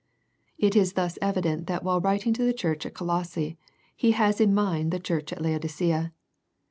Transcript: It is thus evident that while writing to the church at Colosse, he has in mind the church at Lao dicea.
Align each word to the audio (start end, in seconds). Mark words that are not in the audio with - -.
It 0.57 0.75
is 0.75 0.93
thus 0.93 1.19
evident 1.21 1.67
that 1.67 1.83
while 1.83 2.01
writing 2.01 2.33
to 2.33 2.43
the 2.43 2.55
church 2.55 2.87
at 2.87 2.95
Colosse, 2.95 3.53
he 3.95 4.11
has 4.13 4.41
in 4.41 4.51
mind 4.51 4.89
the 4.89 4.97
church 4.99 5.31
at 5.31 5.43
Lao 5.43 5.59
dicea. 5.59 6.11